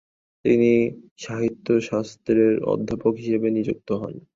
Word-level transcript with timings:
তিনি 0.45 0.71
সাহিত্যশাস্ত্রের 1.17 2.41
অধ্যাপক 2.65 3.13
হিসাবে 3.17 3.47
নিযুক্ত 3.51 3.89
হন। 4.01 4.13